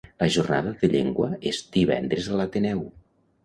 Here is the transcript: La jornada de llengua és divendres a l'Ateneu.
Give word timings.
La 0.21 0.27
jornada 0.35 0.71
de 0.83 0.89
llengua 0.93 1.29
és 1.51 1.61
divendres 1.77 2.33
a 2.33 2.41
l'Ateneu. 2.43 2.87